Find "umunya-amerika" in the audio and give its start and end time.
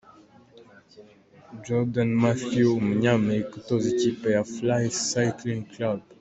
2.81-3.51